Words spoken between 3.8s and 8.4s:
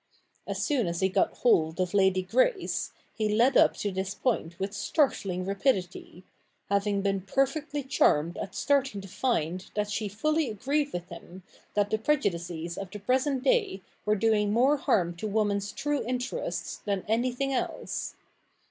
this point with startling rapidity; having been perfectly charmed